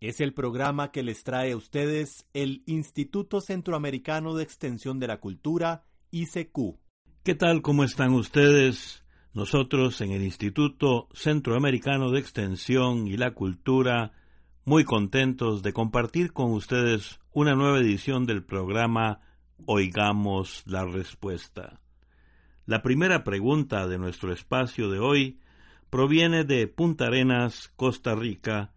Es 0.00 0.20
el 0.20 0.32
programa 0.32 0.92
que 0.92 1.02
les 1.02 1.24
trae 1.24 1.50
a 1.50 1.56
ustedes 1.56 2.24
el 2.32 2.62
Instituto 2.66 3.40
Centroamericano 3.40 4.34
de 4.34 4.44
Extensión 4.44 5.00
de 5.00 5.08
la 5.08 5.18
Cultura, 5.18 5.82
ICQ. 6.12 6.78
¿Qué 7.24 7.34
tal? 7.34 7.62
¿Cómo 7.62 7.82
están 7.82 8.12
ustedes? 8.14 9.04
Nosotros 9.34 10.00
en 10.00 10.12
el 10.12 10.22
Instituto 10.22 11.08
Centroamericano 11.14 12.12
de 12.12 12.20
Extensión 12.20 13.08
y 13.08 13.16
la 13.16 13.32
Cultura, 13.32 14.12
muy 14.64 14.84
contentos 14.84 15.64
de 15.64 15.72
compartir 15.72 16.32
con 16.32 16.52
ustedes 16.52 17.18
una 17.32 17.56
nueva 17.56 17.80
edición 17.80 18.24
del 18.24 18.44
programa 18.44 19.18
Oigamos 19.66 20.62
la 20.64 20.84
Respuesta. 20.84 21.80
La 22.66 22.82
primera 22.82 23.24
pregunta 23.24 23.88
de 23.88 23.98
nuestro 23.98 24.32
espacio 24.32 24.90
de 24.90 25.00
hoy 25.00 25.40
proviene 25.90 26.44
de 26.44 26.68
Punta 26.68 27.06
Arenas, 27.06 27.72
Costa 27.74 28.14
Rica. 28.14 28.72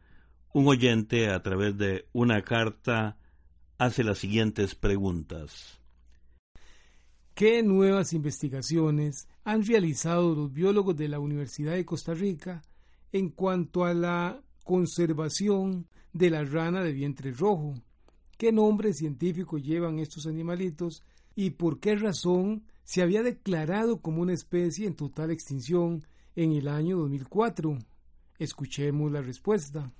Un 0.53 0.67
oyente 0.67 1.29
a 1.29 1.41
través 1.41 1.77
de 1.77 2.05
una 2.13 2.41
carta 2.43 3.17
hace 3.77 4.03
las 4.03 4.17
siguientes 4.17 4.75
preguntas. 4.75 5.79
¿Qué 7.33 7.63
nuevas 7.63 8.13
investigaciones 8.13 9.27
han 9.43 9.65
realizado 9.65 10.35
los 10.35 10.53
biólogos 10.53 10.97
de 10.97 11.07
la 11.07 11.19
Universidad 11.19 11.73
de 11.73 11.85
Costa 11.85 12.13
Rica 12.13 12.61
en 13.11 13.29
cuanto 13.29 13.85
a 13.85 13.93
la 13.93 14.41
conservación 14.63 15.87
de 16.13 16.29
la 16.29 16.43
rana 16.43 16.83
de 16.83 16.91
vientre 16.91 17.31
rojo? 17.31 17.73
¿Qué 18.37 18.51
nombre 18.51 18.93
científico 18.93 19.57
llevan 19.57 19.99
estos 19.99 20.27
animalitos 20.27 21.03
y 21.35 21.51
por 21.51 21.79
qué 21.79 21.95
razón 21.95 22.65
se 22.83 23.01
había 23.01 23.23
declarado 23.23 24.01
como 24.01 24.21
una 24.21 24.33
especie 24.33 24.85
en 24.85 24.95
total 24.95 25.31
extinción 25.31 26.05
en 26.35 26.53
el 26.53 26.67
año 26.67 26.97
2004. 26.97 27.77
Escuchemos 28.37 29.11
la 29.11 29.21
respuesta. 29.21 29.91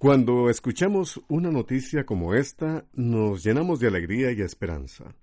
Cuando 0.00 0.48
escuchamos 0.48 1.20
una 1.28 1.50
noticia 1.50 2.06
como 2.06 2.32
esta, 2.32 2.86
nos 2.94 3.44
llenamos 3.44 3.80
de 3.80 3.88
alegría 3.88 4.32
y 4.32 4.40
esperanza. 4.40 5.14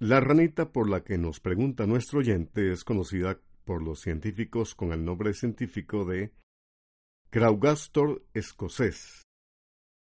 La 0.00 0.18
ranita 0.18 0.72
por 0.72 0.90
la 0.90 1.04
que 1.04 1.16
nos 1.16 1.38
pregunta 1.38 1.86
nuestro 1.86 2.18
oyente 2.18 2.72
es 2.72 2.82
conocida 2.82 3.38
por 3.64 3.84
los 3.84 4.00
científicos 4.00 4.74
con 4.74 4.92
el 4.92 5.04
nombre 5.04 5.32
científico 5.32 6.04
de 6.04 6.32
Craugastor 7.30 8.24
escocés 8.34 9.22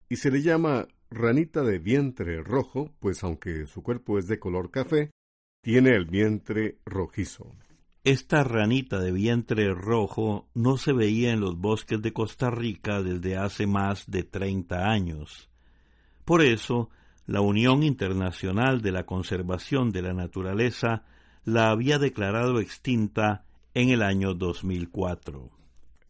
y 0.09 0.19
se 0.19 0.31
le 0.31 0.41
llama 0.43 0.87
ranita 1.11 1.65
de 1.65 1.81
vientre 1.81 2.45
rojo, 2.45 2.95
pues 3.01 3.25
aunque 3.25 3.67
su 3.67 3.83
cuerpo 3.83 4.21
es 4.21 4.29
de 4.29 4.39
color 4.39 4.71
café, 4.71 5.11
tiene 5.65 5.97
el 5.97 6.05
vientre 6.05 6.79
rojizo. 6.85 7.57
Esta 8.03 8.45
ranita 8.45 8.99
de 8.99 9.13
vientre 9.13 9.75
rojo 9.75 10.49
no 10.55 10.79
se 10.79 10.95
veía 10.95 11.33
en 11.33 11.41
los 11.41 11.59
bosques 11.59 12.01
de 12.01 12.15
Costa 12.15 12.51
Rica 12.51 13.03
desde 13.03 13.37
hace 13.37 13.67
más 13.67 14.11
de 14.11 14.23
treinta 14.23 14.91
años. 14.91 15.51
Por 16.25 16.41
eso, 16.41 16.89
la 17.27 17.43
Unión 17.43 17.83
Internacional 17.83 18.81
de 18.81 18.93
la 18.93 19.05
Conservación 19.05 19.93
de 19.93 20.01
la 20.01 20.15
Naturaleza 20.15 21.05
la 21.45 21.69
había 21.69 21.99
declarado 21.99 22.59
extinta 22.61 23.45
en 23.75 23.91
el 23.91 24.03
año 24.03 24.33
2004. 24.33 25.51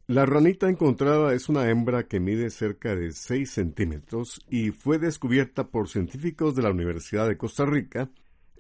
La 0.06 0.26
ranita 0.26 0.69
encontrada 0.69 1.34
es 1.34 1.48
una 1.48 1.70
hembra 1.70 2.04
que 2.04 2.20
mide 2.20 2.50
cerca 2.50 2.94
de 2.94 3.10
6 3.10 3.50
centímetros 3.50 4.41
y 4.48 4.70
fue 4.70 5.00
descubierta 5.00 5.69
por 5.69 5.88
científicos 5.88 6.54
de 6.54 6.62
la 6.62 6.70
Universidad 6.70 7.26
de 7.26 7.36
Costa 7.36 7.66
Rica 7.66 8.10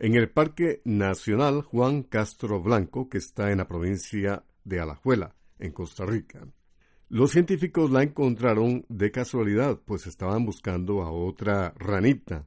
en 0.00 0.14
el 0.14 0.30
Parque 0.30 0.80
Nacional 0.84 1.60
Juan 1.60 2.02
Castro 2.04 2.62
Blanco, 2.62 3.10
que 3.10 3.18
está 3.18 3.52
en 3.52 3.58
la 3.58 3.68
provincia 3.68 4.44
de 4.64 4.80
Alajuela, 4.80 5.36
en 5.58 5.72
Costa 5.72 6.06
Rica. 6.06 6.48
Los 7.10 7.32
científicos 7.32 7.90
la 7.90 8.02
encontraron 8.02 8.86
de 8.88 9.10
casualidad, 9.10 9.78
pues 9.84 10.06
estaban 10.06 10.46
buscando 10.46 11.02
a 11.02 11.10
otra 11.12 11.74
ranita. 11.76 12.46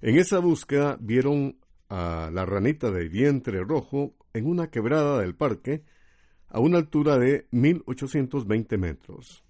En 0.00 0.16
esa 0.18 0.38
búsqueda 0.38 0.96
vieron 1.00 1.58
a 1.88 2.30
la 2.32 2.46
ranita 2.46 2.92
de 2.92 3.08
vientre 3.08 3.64
rojo 3.64 4.14
en 4.32 4.46
una 4.46 4.70
quebrada 4.70 5.20
del 5.20 5.34
parque 5.34 5.82
a 6.48 6.60
una 6.60 6.78
altura 6.78 7.18
de 7.18 7.48
1820 7.50 8.78
metros. 8.78 9.42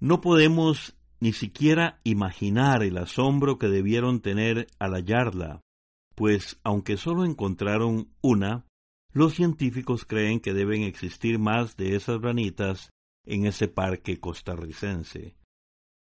No 0.00 0.22
podemos 0.22 0.96
ni 1.20 1.34
siquiera 1.34 2.00
imaginar 2.04 2.82
el 2.82 2.96
asombro 2.96 3.58
que 3.58 3.68
debieron 3.68 4.20
tener 4.20 4.66
al 4.78 4.94
hallarla, 4.94 5.63
pues 6.14 6.58
aunque 6.62 6.96
solo 6.96 7.24
encontraron 7.24 8.08
una, 8.20 8.66
los 9.12 9.34
científicos 9.34 10.04
creen 10.04 10.40
que 10.40 10.54
deben 10.54 10.82
existir 10.82 11.38
más 11.38 11.76
de 11.76 11.94
esas 11.94 12.20
ranitas 12.20 12.90
en 13.24 13.46
ese 13.46 13.68
parque 13.68 14.18
costarricense. 14.18 15.36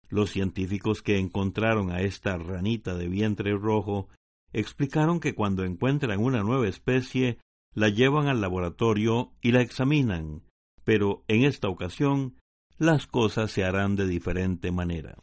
Los 0.09 0.31
científicos 0.31 1.01
que 1.01 1.17
encontraron 1.17 1.91
a 1.91 2.01
esta 2.01 2.37
ranita 2.37 2.95
de 2.95 3.07
vientre 3.07 3.53
rojo 3.53 4.09
explicaron 4.53 5.19
que 5.19 5.35
cuando 5.35 5.63
encuentran 5.63 6.19
una 6.19 6.43
nueva 6.43 6.67
especie 6.67 7.37
la 7.73 7.89
llevan 7.89 8.27
al 8.27 8.41
laboratorio 8.41 9.31
y 9.41 9.51
la 9.51 9.61
examinan, 9.61 10.43
pero 10.83 11.23
en 11.27 11.43
esta 11.43 11.69
ocasión 11.69 12.35
las 12.77 13.07
cosas 13.07 13.51
se 13.51 13.63
harán 13.63 13.95
de 13.95 14.07
diferente 14.07 14.71
manera. 14.71 15.15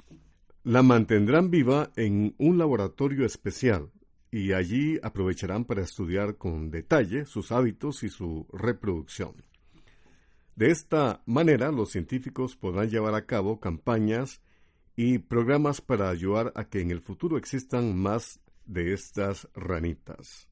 La 0.63 0.83
mantendrán 0.83 1.51
viva 1.51 1.91
en 1.97 2.35
un 2.39 2.57
laboratorio 2.59 3.27
especial, 3.27 3.91
y 4.31 4.53
allí 4.53 4.99
aprovecharán 5.03 5.65
para 5.65 5.83
estudiar 5.83 6.37
con 6.37 6.71
detalle 6.71 7.25
sus 7.25 7.53
hábitos 7.53 8.03
y 8.03 8.09
su 8.09 8.47
reproducción. 8.53 9.35
De 10.57 10.71
esta 10.71 11.23
manera, 11.25 11.71
los 11.71 11.91
científicos 11.91 12.57
podrán 12.57 12.91
llevar 12.91 13.15
a 13.15 13.27
cabo 13.27 13.61
campañas 13.61 14.43
y 14.97 15.19
programas 15.19 15.81
para 15.81 16.11
ayudar 16.11 16.53
a 16.57 16.65
que 16.65 16.81
en 16.81 16.91
el 16.91 17.01
futuro 17.01 17.39
existan 17.39 17.97
más 17.97 18.41
de 18.67 18.93
estas 18.93 19.49
ranitas. 19.55 20.49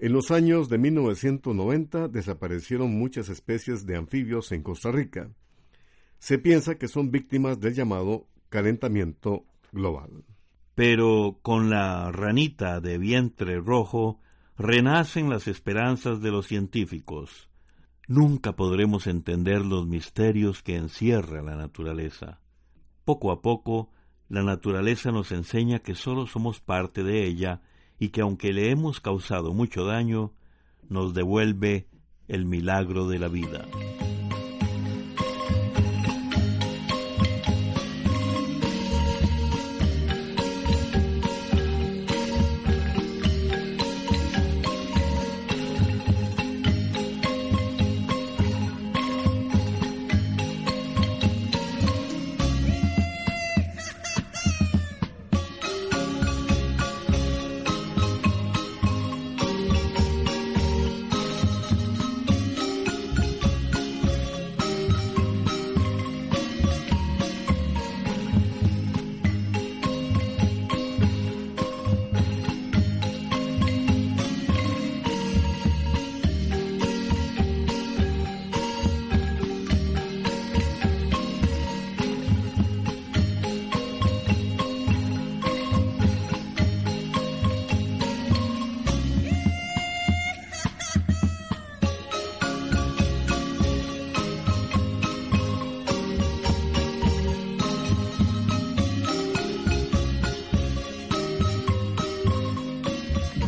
En 0.00 0.12
los 0.12 0.32
años 0.32 0.68
de 0.68 0.78
1990 0.78 2.08
desaparecieron 2.08 2.90
muchas 2.90 3.28
especies 3.28 3.86
de 3.86 3.94
anfibios 3.94 4.50
en 4.50 4.64
Costa 4.64 4.90
Rica. 4.90 5.30
Se 6.18 6.38
piensa 6.38 6.74
que 6.74 6.88
son 6.88 7.12
víctimas 7.12 7.60
del 7.60 7.74
llamado 7.74 8.26
calentamiento 8.48 9.46
global. 9.70 10.24
Pero 10.74 11.38
con 11.42 11.70
la 11.70 12.10
ranita 12.12 12.80
de 12.80 12.98
vientre 12.98 13.60
rojo 13.60 14.20
renacen 14.56 15.28
las 15.28 15.48
esperanzas 15.48 16.20
de 16.20 16.30
los 16.30 16.46
científicos. 16.46 17.48
Nunca 18.08 18.56
podremos 18.56 19.06
entender 19.06 19.64
los 19.64 19.86
misterios 19.86 20.62
que 20.62 20.76
encierra 20.76 21.42
la 21.42 21.56
naturaleza. 21.56 22.40
Poco 23.04 23.32
a 23.32 23.42
poco, 23.42 23.90
la 24.28 24.42
naturaleza 24.42 25.12
nos 25.12 25.32
enseña 25.32 25.80
que 25.80 25.94
solo 25.94 26.26
somos 26.26 26.60
parte 26.60 27.02
de 27.02 27.26
ella 27.26 27.60
y 27.98 28.08
que 28.08 28.22
aunque 28.22 28.52
le 28.52 28.70
hemos 28.70 29.00
causado 29.00 29.52
mucho 29.52 29.84
daño, 29.84 30.32
nos 30.88 31.14
devuelve 31.14 31.86
el 32.28 32.46
milagro 32.46 33.08
de 33.08 33.18
la 33.18 33.28
vida. 33.28 33.66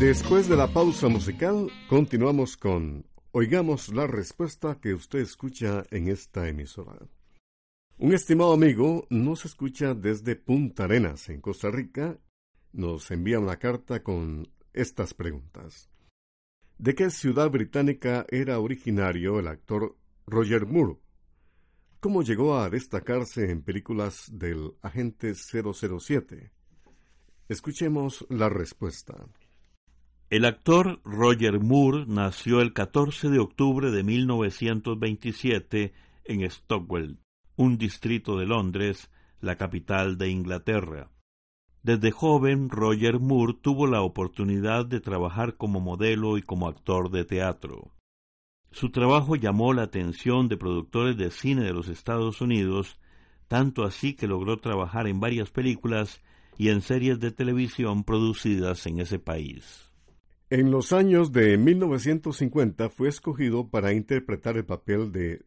Después 0.01 0.49
de 0.49 0.57
la 0.57 0.67
pausa 0.67 1.07
musical, 1.07 1.71
continuamos 1.89 2.57
con 2.57 3.07
Oigamos 3.31 3.91
la 3.95 4.09
respuesta 4.09 4.81
que 4.81 4.93
usted 4.93 5.21
escucha 5.21 5.85
en 5.93 6.09
esta 6.09 6.49
emisora. 6.49 6.99
Un 7.99 8.13
estimado 8.13 8.53
amigo 8.53 9.07
nos 9.09 9.45
escucha 9.45 9.95
desde 9.95 10.35
Punta 10.35 10.85
Arenas, 10.85 11.29
en 11.29 11.41
Costa 11.41 11.71
Rica. 11.71 12.19
Nos 12.73 13.09
envía 13.13 13.39
una 13.39 13.57
carta 13.61 14.03
con 14.03 14.49
estas 14.73 15.15
preguntas. 15.15 15.89
¿De 16.77 16.97
qué 16.97 17.09
ciudad 17.11 17.49
británica 17.49 18.27
era 18.29 18.59
originario 18.59 19.39
el 19.39 19.47
actor 19.47 19.97
Roger 20.27 20.67
Moore? 20.67 20.99
¿Cómo 22.01 22.23
llegó 22.25 22.59
a 22.59 22.69
destacarse 22.69 23.49
en 23.49 23.63
películas 23.63 24.29
del 24.33 24.75
agente 24.83 25.35
007? 25.35 26.51
Escuchemos 27.49 28.27
la 28.29 28.49
respuesta. 28.49 29.25
El 30.35 30.47
actor 30.47 31.01
Roger 31.05 31.61
Moore 31.61 32.07
nació 32.09 32.61
el 32.61 32.73
14 32.73 33.31
de 33.31 33.39
octubre 33.39 33.93
de 33.93 34.03
1927 34.03 35.95
en 36.25 36.51
Stockwell, 36.51 37.21
un 37.55 37.79
distrito 37.79 38.37
de 38.37 38.45
Londres, 38.45 39.13
la 39.41 39.55
capital 39.55 40.19
de 40.19 40.31
Inglaterra. 40.31 41.13
Desde 41.85 42.11
joven, 42.11 42.69
Roger 42.69 43.21
Moore 43.21 43.55
tuvo 43.63 43.87
la 43.87 44.03
oportunidad 44.03 44.87
de 44.87 44.99
trabajar 44.99 45.57
como 45.57 45.79
modelo 45.79 46.37
y 46.37 46.43
como 46.43 46.67
actor 46.67 47.13
de 47.13 47.25
teatro. 47.25 47.93
Su 48.73 48.91
trabajo 48.91 49.37
llamó 49.37 49.73
la 49.73 49.83
atención 49.83 50.49
de 50.49 50.57
productores 50.57 51.17
de 51.17 51.31
cine 51.31 51.63
de 51.63 51.73
los 51.73 51.87
Estados 51.87 52.41
Unidos, 52.41 52.99
tanto 53.47 53.85
así 53.85 54.15
que 54.15 54.27
logró 54.27 54.57
trabajar 54.57 55.07
en 55.07 55.21
varias 55.21 55.53
películas 55.53 56.21
y 56.59 56.71
en 56.71 56.81
series 56.81 57.21
de 57.21 57.31
televisión 57.31 58.03
producidas 58.03 58.85
en 58.89 58.99
ese 58.99 59.21
país. 59.21 59.94
En 60.51 60.71
los 60.71 60.93
años 60.93 61.33
de 61.33 61.57
1950 61.57 62.91
fue 62.91 63.09
escogido 63.09 63.71
para 63.71 63.95
interpretar 63.95 64.59
el 64.59 64.67
papel 64.67 65.11
de 65.11 65.47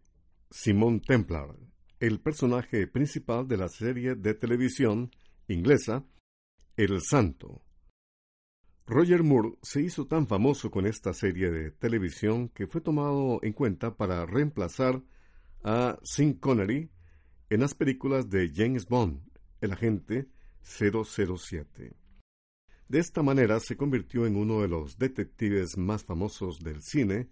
Simon 0.49 1.01
Templar, 1.01 1.55
el 1.99 2.19
personaje 2.19 2.87
principal 2.87 3.47
de 3.47 3.57
la 3.57 3.69
serie 3.69 4.15
de 4.15 4.33
televisión 4.33 5.11
inglesa 5.47 6.03
El 6.75 7.01
Santo. 7.01 7.61
Roger 8.87 9.21
Moore 9.21 9.57
se 9.61 9.81
hizo 9.81 10.07
tan 10.07 10.27
famoso 10.27 10.71
con 10.71 10.87
esta 10.87 11.13
serie 11.13 11.51
de 11.51 11.69
televisión 11.71 12.49
que 12.49 12.65
fue 12.65 12.81
tomado 12.81 13.39
en 13.43 13.53
cuenta 13.53 13.95
para 13.95 14.25
reemplazar 14.25 15.03
a 15.63 15.99
Sean 16.01 16.33
Connery 16.33 16.89
en 17.51 17.59
las 17.59 17.75
películas 17.75 18.31
de 18.31 18.51
James 18.53 18.87
Bond, 18.87 19.21
el 19.61 19.73
agente 19.73 20.27
007. 20.63 21.96
De 22.89 22.99
esta 22.99 23.21
manera 23.21 23.59
se 23.59 23.75
convirtió 23.75 24.25
en 24.25 24.37
uno 24.37 24.61
de 24.61 24.69
los 24.69 24.97
detectives 24.97 25.77
más 25.77 26.05
famosos 26.05 26.59
del 26.59 26.81
cine 26.81 27.27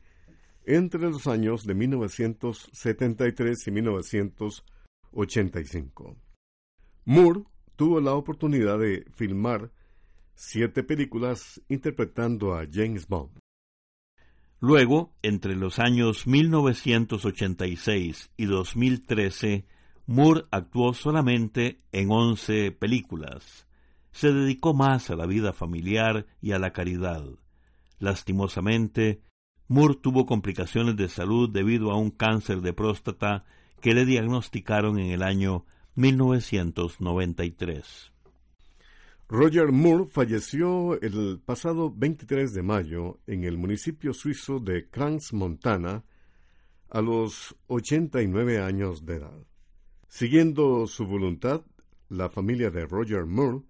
entre 0.66 1.00
los 1.02 1.28
años 1.28 1.66
de 1.66 1.76
1973 1.76 3.68
y 3.68 3.72
1985. 3.72 6.18
Moore 7.06 7.44
tuvo 7.76 8.00
la 8.02 8.14
oportunidad 8.14 8.80
de 8.80 9.06
filmar 9.16 9.72
siete 10.34 10.82
películas 10.84 11.62
interpretando 11.70 12.56
a 12.56 12.66
James 12.70 13.08
Bond. 13.08 13.40
Luego, 14.60 15.14
entre 15.22 15.56
los 15.56 15.80
años 15.80 16.28
1986 16.28 18.32
y 18.36 18.46
2013, 18.46 19.66
Moore 20.08 20.46
actuó 20.52 20.94
solamente 20.94 21.82
en 21.92 22.12
once 22.12 22.72
películas. 22.72 23.65
Se 24.16 24.32
dedicó 24.32 24.74
más 24.74 25.10
a 25.10 25.18
la 25.18 25.26
vida 25.26 25.52
familiar 25.52 26.26
y 26.40 26.54
a 26.54 26.58
la 26.58 26.72
caridad. 26.72 27.26
Lastimosamente, 28.00 29.20
Moore 29.68 29.98
tuvo 30.02 30.26
complicaciones 30.26 30.96
de 30.96 31.10
salud 31.10 31.50
debido 31.50 31.92
a 31.92 31.98
un 31.98 32.12
cáncer 32.12 32.62
de 32.62 32.72
próstata 32.72 33.44
que 33.82 33.94
le 33.94 34.06
diagnosticaron 34.06 35.00
en 35.00 35.12
el 35.12 35.22
año 35.22 35.66
1993. 35.96 38.14
Roger 39.28 39.74
Moore 39.74 40.06
falleció 40.06 40.98
el 41.02 41.42
pasado 41.46 41.94
23 41.94 42.54
de 42.54 42.64
mayo 42.64 43.20
en 43.28 43.44
el 43.44 43.58
municipio 43.58 44.14
suizo 44.14 44.62
de 44.62 44.90
Crans, 44.90 45.34
Montana, 45.34 46.06
a 46.90 47.02
los 47.02 47.54
89 47.68 48.62
años 48.62 49.06
de 49.06 49.18
edad. 49.18 49.46
Siguiendo 50.08 50.88
su 50.88 51.06
voluntad, 51.06 51.64
la 52.08 52.30
familia 52.30 52.72
de 52.72 52.86
Roger 52.86 53.26
Moore 53.26 53.66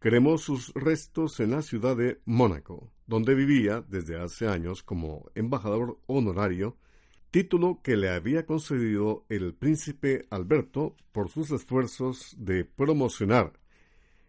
cremó 0.00 0.38
sus 0.38 0.72
restos 0.74 1.40
en 1.40 1.50
la 1.50 1.60
ciudad 1.60 1.94
de 1.94 2.20
Mónaco, 2.24 2.90
donde 3.06 3.34
vivía 3.34 3.84
desde 3.86 4.18
hace 4.18 4.48
años 4.48 4.82
como 4.82 5.30
embajador 5.34 5.98
honorario, 6.06 6.78
título 7.30 7.80
que 7.84 7.98
le 7.98 8.08
había 8.08 8.46
concedido 8.46 9.26
el 9.28 9.52
príncipe 9.54 10.26
Alberto 10.30 10.96
por 11.12 11.28
sus 11.28 11.50
esfuerzos 11.50 12.34
de 12.38 12.64
promocionar 12.64 13.52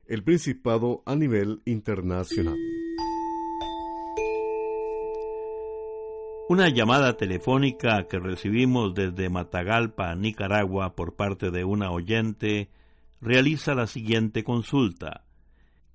el 0.07 0.23
Principado 0.23 1.03
a 1.05 1.15
nivel 1.15 1.61
internacional. 1.63 2.57
Una 6.49 6.67
llamada 6.67 7.15
telefónica 7.15 8.09
que 8.09 8.19
recibimos 8.19 8.93
desde 8.93 9.29
Matagalpa, 9.29 10.13
Nicaragua, 10.15 10.97
por 10.97 11.15
parte 11.15 11.49
de 11.49 11.63
una 11.63 11.91
oyente, 11.91 12.69
realiza 13.21 13.73
la 13.73 13.87
siguiente 13.87 14.43
consulta. 14.43 15.23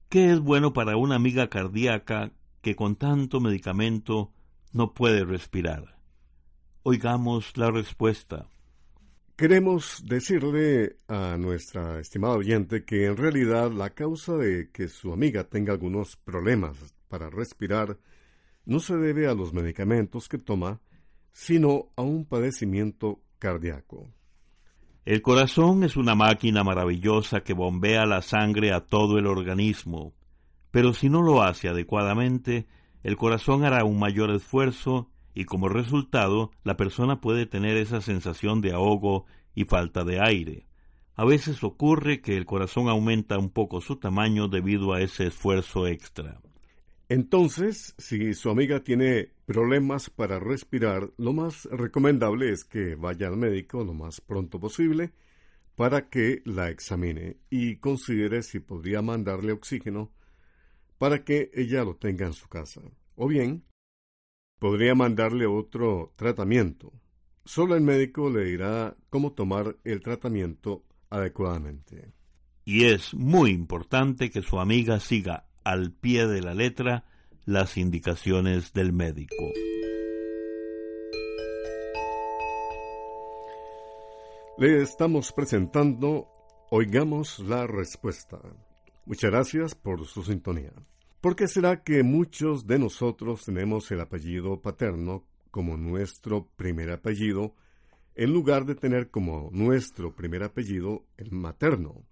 ¿Qué 0.08 0.30
es 0.30 0.38
bueno 0.38 0.72
para 0.72 0.96
una 0.96 1.16
amiga 1.16 1.48
cardíaca 1.48 2.30
que 2.62 2.76
con 2.76 2.94
tanto 2.94 3.40
medicamento 3.40 4.32
no 4.72 4.94
puede 4.94 5.24
respirar? 5.24 5.98
Oigamos 6.84 7.56
la 7.56 7.72
respuesta. 7.72 8.48
Queremos 9.34 10.04
decirle 10.06 10.98
a 11.08 11.36
nuestra 11.36 11.98
estimada 11.98 12.36
oyente 12.36 12.84
que 12.84 13.06
en 13.06 13.16
realidad 13.16 13.72
la 13.72 13.90
causa 13.90 14.36
de 14.36 14.70
que 14.70 14.86
su 14.86 15.12
amiga 15.12 15.42
tenga 15.42 15.72
algunos 15.72 16.16
problemas 16.16 16.94
para 17.08 17.28
respirar 17.28 17.98
no 18.64 18.78
se 18.78 18.96
debe 18.96 19.26
a 19.26 19.34
los 19.34 19.52
medicamentos 19.52 20.28
que 20.28 20.38
toma, 20.38 20.80
sino 21.32 21.90
a 21.96 22.02
un 22.02 22.24
padecimiento 22.26 23.20
cardíaco. 23.40 24.08
El 25.06 25.22
corazón 25.22 25.84
es 25.84 25.96
una 25.96 26.16
máquina 26.16 26.64
maravillosa 26.64 27.42
que 27.42 27.54
bombea 27.54 28.06
la 28.06 28.22
sangre 28.22 28.72
a 28.72 28.80
todo 28.80 29.18
el 29.18 29.28
organismo, 29.28 30.14
pero 30.72 30.94
si 30.94 31.08
no 31.08 31.22
lo 31.22 31.44
hace 31.44 31.68
adecuadamente, 31.68 32.66
el 33.04 33.16
corazón 33.16 33.64
hará 33.64 33.84
un 33.84 34.00
mayor 34.00 34.32
esfuerzo 34.32 35.08
y 35.32 35.44
como 35.44 35.68
resultado 35.68 36.50
la 36.64 36.76
persona 36.76 37.20
puede 37.20 37.46
tener 37.46 37.76
esa 37.76 38.00
sensación 38.00 38.60
de 38.60 38.72
ahogo 38.72 39.26
y 39.54 39.62
falta 39.62 40.02
de 40.02 40.20
aire. 40.20 40.66
A 41.14 41.24
veces 41.24 41.62
ocurre 41.62 42.20
que 42.20 42.36
el 42.36 42.44
corazón 42.44 42.88
aumenta 42.88 43.38
un 43.38 43.50
poco 43.50 43.80
su 43.80 44.00
tamaño 44.00 44.48
debido 44.48 44.92
a 44.92 45.00
ese 45.02 45.28
esfuerzo 45.28 45.86
extra. 45.86 46.40
Entonces, 47.08 47.94
si 47.98 48.34
su 48.34 48.50
amiga 48.50 48.82
tiene 48.82 49.30
problemas 49.46 50.10
para 50.10 50.40
respirar, 50.40 51.12
lo 51.18 51.32
más 51.32 51.66
recomendable 51.66 52.50
es 52.50 52.64
que 52.64 52.96
vaya 52.96 53.28
al 53.28 53.36
médico 53.36 53.84
lo 53.84 53.94
más 53.94 54.20
pronto 54.20 54.58
posible 54.58 55.12
para 55.76 56.08
que 56.08 56.42
la 56.44 56.68
examine 56.68 57.36
y 57.48 57.76
considere 57.76 58.42
si 58.42 58.58
podría 58.58 59.02
mandarle 59.02 59.52
oxígeno 59.52 60.10
para 60.98 61.22
que 61.22 61.50
ella 61.54 61.84
lo 61.84 61.94
tenga 61.96 62.26
en 62.26 62.32
su 62.32 62.48
casa. 62.48 62.80
O 63.14 63.28
bien, 63.28 63.64
podría 64.58 64.96
mandarle 64.96 65.46
otro 65.46 66.12
tratamiento. 66.16 66.92
Solo 67.44 67.76
el 67.76 67.82
médico 67.82 68.30
le 68.30 68.46
dirá 68.46 68.96
cómo 69.10 69.32
tomar 69.32 69.76
el 69.84 70.00
tratamiento 70.00 70.84
adecuadamente. 71.10 72.12
Y 72.64 72.86
es 72.86 73.14
muy 73.14 73.50
importante 73.52 74.28
que 74.30 74.42
su 74.42 74.58
amiga 74.58 74.98
siga 74.98 75.46
al 75.66 75.90
pie 75.90 76.28
de 76.28 76.42
la 76.42 76.54
letra 76.54 77.04
las 77.44 77.76
indicaciones 77.76 78.72
del 78.72 78.92
médico. 78.92 79.34
Le 84.58 84.80
estamos 84.80 85.32
presentando 85.32 86.28
Oigamos 86.70 87.40
la 87.40 87.66
Respuesta. 87.66 88.38
Muchas 89.06 89.32
gracias 89.32 89.74
por 89.74 90.06
su 90.06 90.22
sintonía. 90.22 90.72
¿Por 91.20 91.34
qué 91.34 91.48
será 91.48 91.82
que 91.82 92.04
muchos 92.04 92.68
de 92.68 92.78
nosotros 92.78 93.44
tenemos 93.44 93.90
el 93.90 94.00
apellido 94.00 94.62
paterno 94.62 95.24
como 95.50 95.76
nuestro 95.76 96.46
primer 96.54 96.92
apellido, 96.92 97.56
en 98.14 98.32
lugar 98.32 98.66
de 98.66 98.76
tener 98.76 99.10
como 99.10 99.50
nuestro 99.50 100.14
primer 100.14 100.44
apellido 100.44 101.02
el 101.16 101.32
materno? 101.32 102.04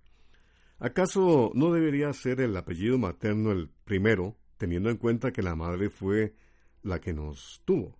¿Acaso 0.84 1.50
no 1.54 1.72
debería 1.72 2.12
ser 2.12 2.42
el 2.42 2.54
apellido 2.58 2.98
materno 2.98 3.52
el 3.52 3.70
primero, 3.86 4.36
teniendo 4.58 4.90
en 4.90 4.98
cuenta 4.98 5.32
que 5.32 5.40
la 5.40 5.54
madre 5.56 5.88
fue 5.88 6.34
la 6.82 7.00
que 7.00 7.14
nos 7.14 7.62
tuvo? 7.64 7.96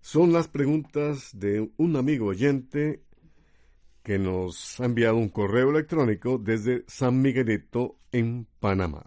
Son 0.00 0.32
las 0.32 0.46
preguntas 0.46 1.36
de 1.36 1.68
un 1.76 1.96
amigo 1.96 2.26
oyente 2.26 3.02
que 4.04 4.20
nos 4.20 4.78
ha 4.78 4.84
enviado 4.84 5.16
un 5.16 5.28
correo 5.28 5.70
electrónico 5.70 6.38
desde 6.38 6.84
San 6.86 7.20
Miguelito, 7.20 7.96
en 8.12 8.46
Panamá. 8.60 9.04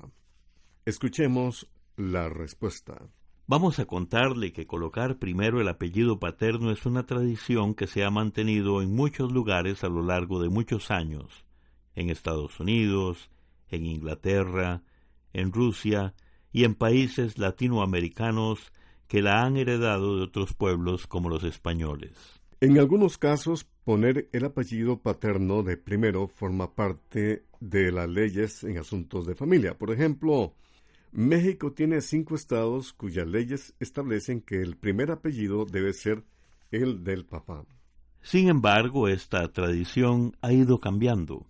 Escuchemos 0.83 1.71
la 1.95 2.27
respuesta. 2.27 2.99
Vamos 3.45 3.79
a 3.79 3.85
contarle 3.85 4.51
que 4.51 4.67
colocar 4.67 5.19
primero 5.19 5.61
el 5.61 5.69
apellido 5.69 6.19
paterno 6.19 6.71
es 6.71 6.85
una 6.85 7.05
tradición 7.05 7.75
que 7.75 7.87
se 7.87 8.03
ha 8.03 8.09
mantenido 8.09 8.81
en 8.81 8.93
muchos 8.93 9.31
lugares 9.31 9.85
a 9.85 9.87
lo 9.87 10.01
largo 10.01 10.41
de 10.41 10.49
muchos 10.49 10.91
años, 10.91 11.46
en 11.97 12.09
Estados 12.09 12.59
Unidos, 12.59 13.29
en 13.69 13.85
Inglaterra, 13.85 14.83
en 15.33 15.51
Rusia 15.51 16.13
y 16.53 16.63
en 16.63 16.75
países 16.75 17.37
latinoamericanos 17.37 18.71
que 19.07 19.21
la 19.21 19.43
han 19.43 19.57
heredado 19.57 20.17
de 20.17 20.23
otros 20.23 20.53
pueblos 20.53 21.07
como 21.07 21.27
los 21.27 21.43
españoles. 21.43 22.13
En 22.61 22.77
algunos 22.77 23.17
casos, 23.17 23.67
poner 23.83 24.29
el 24.31 24.45
apellido 24.45 24.99
paterno 24.99 25.63
de 25.63 25.77
primero 25.77 26.27
forma 26.27 26.73
parte 26.73 27.45
de 27.59 27.91
las 27.91 28.07
leyes 28.07 28.63
en 28.63 28.77
asuntos 28.77 29.25
de 29.25 29.35
familia. 29.35 29.77
Por 29.77 29.91
ejemplo, 29.91 30.53
México 31.11 31.71
tiene 31.71 32.01
cinco 32.01 32.35
estados 32.35 32.93
cuyas 32.93 33.27
leyes 33.27 33.73
establecen 33.79 34.41
que 34.41 34.61
el 34.61 34.77
primer 34.77 35.11
apellido 35.11 35.65
debe 35.65 35.93
ser 35.93 36.23
el 36.71 37.03
del 37.03 37.25
papá. 37.25 37.65
Sin 38.21 38.49
embargo, 38.49 39.07
esta 39.07 39.47
tradición 39.51 40.35
ha 40.41 40.51
ido 40.51 40.79
cambiando. 40.79 41.47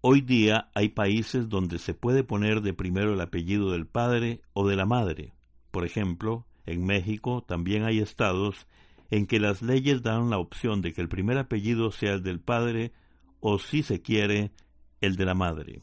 Hoy 0.00 0.20
día 0.20 0.70
hay 0.74 0.90
países 0.90 1.48
donde 1.48 1.80
se 1.80 1.92
puede 1.92 2.22
poner 2.22 2.60
de 2.60 2.72
primero 2.72 3.14
el 3.14 3.20
apellido 3.20 3.72
del 3.72 3.88
padre 3.88 4.42
o 4.52 4.68
de 4.68 4.76
la 4.76 4.86
madre. 4.86 5.32
Por 5.72 5.84
ejemplo, 5.84 6.46
en 6.66 6.86
México 6.86 7.42
también 7.42 7.82
hay 7.82 7.98
estados 7.98 8.68
en 9.10 9.26
que 9.26 9.40
las 9.40 9.60
leyes 9.60 10.04
dan 10.04 10.30
la 10.30 10.38
opción 10.38 10.82
de 10.82 10.92
que 10.92 11.00
el 11.00 11.08
primer 11.08 11.36
apellido 11.36 11.90
sea 11.90 12.12
el 12.14 12.22
del 12.22 12.38
padre 12.38 12.92
o, 13.40 13.58
si 13.58 13.82
se 13.82 14.00
quiere, 14.00 14.52
el 15.00 15.16
de 15.16 15.24
la 15.24 15.34
madre. 15.34 15.82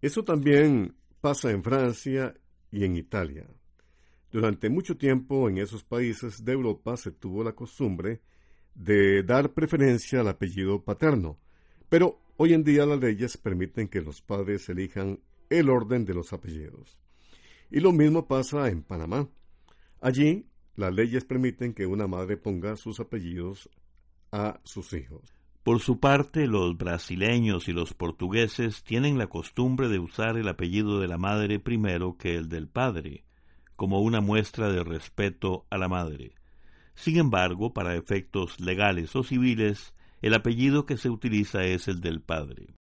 Eso 0.00 0.22
también 0.22 0.94
pasa 1.20 1.50
en 1.50 1.64
Francia 1.64 2.34
y 2.70 2.84
en 2.84 2.96
Italia. 2.96 3.44
Durante 4.30 4.70
mucho 4.70 4.96
tiempo 4.96 5.48
en 5.48 5.58
esos 5.58 5.82
países 5.82 6.44
de 6.44 6.52
Europa 6.52 6.96
se 6.96 7.10
tuvo 7.10 7.42
la 7.42 7.56
costumbre 7.56 8.20
de 8.76 9.24
dar 9.24 9.52
preferencia 9.52 10.20
al 10.20 10.28
apellido 10.28 10.84
paterno, 10.84 11.40
pero 11.88 12.20
hoy 12.38 12.54
en 12.54 12.64
día 12.64 12.86
las 12.86 13.00
leyes 13.00 13.36
permiten 13.36 13.88
que 13.88 14.00
los 14.00 14.22
padres 14.22 14.68
elijan 14.68 15.20
el 15.50 15.68
orden 15.68 16.04
de 16.04 16.14
los 16.14 16.32
apellidos. 16.32 16.96
Y 17.70 17.80
lo 17.80 17.92
mismo 17.92 18.26
pasa 18.26 18.68
en 18.68 18.82
Panamá. 18.82 19.28
Allí 20.00 20.46
las 20.76 20.94
leyes 20.94 21.24
permiten 21.24 21.74
que 21.74 21.86
una 21.86 22.06
madre 22.06 22.36
ponga 22.36 22.76
sus 22.76 23.00
apellidos 23.00 23.68
a 24.30 24.60
sus 24.62 24.92
hijos. 24.92 25.34
Por 25.64 25.80
su 25.80 25.98
parte, 25.98 26.46
los 26.46 26.78
brasileños 26.78 27.68
y 27.68 27.72
los 27.72 27.92
portugueses 27.92 28.84
tienen 28.84 29.18
la 29.18 29.26
costumbre 29.26 29.88
de 29.88 29.98
usar 29.98 30.36
el 30.36 30.48
apellido 30.48 31.00
de 31.00 31.08
la 31.08 31.18
madre 31.18 31.58
primero 31.58 32.16
que 32.16 32.36
el 32.36 32.48
del 32.48 32.68
padre, 32.68 33.24
como 33.74 34.00
una 34.00 34.20
muestra 34.20 34.70
de 34.70 34.84
respeto 34.84 35.66
a 35.70 35.76
la 35.76 35.88
madre. 35.88 36.36
Sin 36.94 37.18
embargo, 37.18 37.74
para 37.74 37.96
efectos 37.96 38.60
legales 38.60 39.14
o 39.16 39.24
civiles, 39.24 39.92
el 40.22 40.34
apellido 40.34 40.86
que 40.86 40.96
se 40.96 41.10
utiliza 41.10 41.64
es 41.64 41.88
el 41.88 42.00
del 42.00 42.20
padre. 42.20 42.74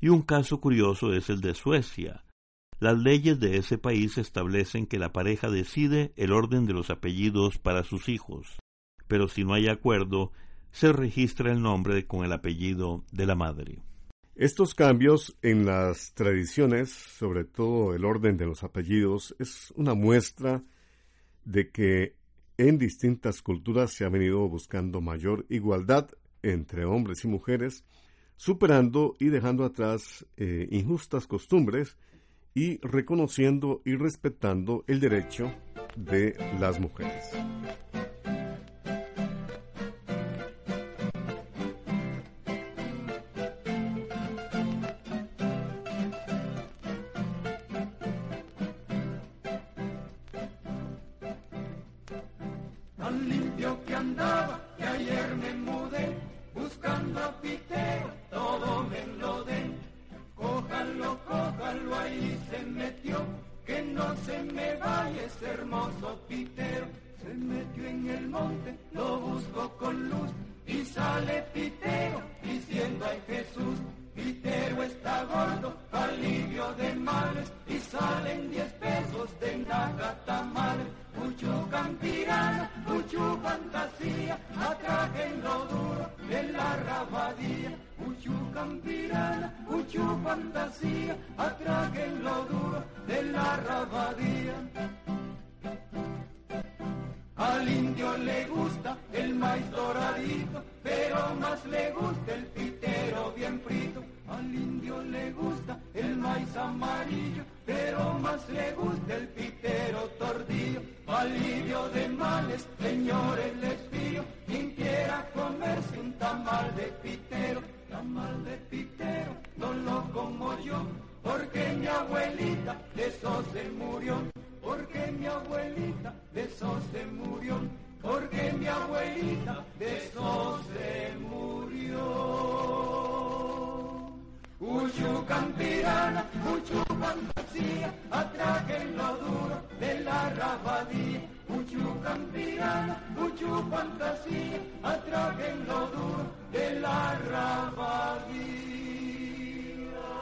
Y 0.00 0.08
un 0.08 0.22
caso 0.22 0.60
curioso 0.60 1.12
es 1.12 1.28
el 1.28 1.40
de 1.40 1.54
Suecia. 1.54 2.24
Las 2.80 2.98
leyes 2.98 3.40
de 3.40 3.56
ese 3.56 3.78
país 3.78 4.18
establecen 4.18 4.86
que 4.86 4.98
la 4.98 5.12
pareja 5.12 5.50
decide 5.50 6.12
el 6.16 6.32
orden 6.32 6.66
de 6.66 6.72
los 6.72 6.90
apellidos 6.90 7.58
para 7.58 7.82
sus 7.82 8.08
hijos, 8.08 8.56
pero 9.08 9.26
si 9.26 9.42
no 9.44 9.54
hay 9.54 9.66
acuerdo, 9.66 10.32
se 10.70 10.92
registra 10.92 11.50
el 11.50 11.60
nombre 11.60 12.06
con 12.06 12.24
el 12.24 12.32
apellido 12.32 13.04
de 13.10 13.26
la 13.26 13.34
madre. 13.34 13.82
Estos 14.36 14.76
cambios 14.76 15.36
en 15.42 15.66
las 15.66 16.14
tradiciones, 16.14 16.90
sobre 16.90 17.44
todo 17.44 17.94
el 17.94 18.04
orden 18.04 18.36
de 18.36 18.46
los 18.46 18.62
apellidos, 18.62 19.34
es 19.40 19.72
una 19.74 19.94
muestra 19.94 20.62
de 21.44 21.70
que 21.72 22.14
en 22.56 22.78
distintas 22.78 23.42
culturas 23.42 23.92
se 23.92 24.04
ha 24.04 24.08
venido 24.08 24.48
buscando 24.48 25.00
mayor 25.00 25.44
igualdad 25.48 26.10
entre 26.52 26.84
hombres 26.84 27.24
y 27.24 27.28
mujeres, 27.28 27.84
superando 28.36 29.14
y 29.18 29.28
dejando 29.28 29.64
atrás 29.64 30.26
eh, 30.36 30.68
injustas 30.70 31.26
costumbres 31.26 31.96
y 32.54 32.78
reconociendo 32.78 33.82
y 33.84 33.94
respetando 33.96 34.84
el 34.86 35.00
derecho 35.00 35.52
de 35.96 36.36
las 36.58 36.80
mujeres. 36.80 37.32
cada 93.64 94.97